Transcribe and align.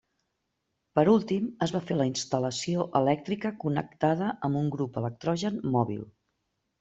Per 0.99 1.01
últim 1.11 1.49
es 1.65 1.73
va 1.75 1.81
fer 1.89 1.97
la 1.99 2.07
instal·lació 2.11 2.85
elèctrica 2.99 3.51
connectada 3.65 4.31
amb 4.49 4.59
un 4.63 4.73
grup 4.77 4.97
electrogen 5.03 5.61
mòbil. 5.77 6.01